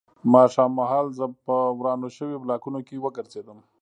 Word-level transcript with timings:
ماښام 0.33 0.71
مهال 0.79 1.07
زه 1.17 1.25
په 1.45 1.55
ورانو 1.79 2.07
شویو 2.15 2.41
بلاکونو 2.43 2.79
کې 2.87 3.01
وګرځېدم 3.03 3.59